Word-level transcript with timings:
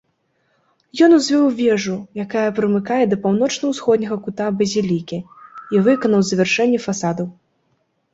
Ён 1.07 1.11
узвёў 1.17 1.41
вежу, 1.57 1.97
якая 2.23 2.45
прымыкае 2.59 2.97
да 3.11 3.19
паўночна-ўсходняга 3.25 4.17
кута 4.29 4.47
базілікі, 4.61 5.19
і 5.77 5.83
выканаў 5.89 6.21
завяршэнне 6.31 6.79
фасадаў. 6.87 7.27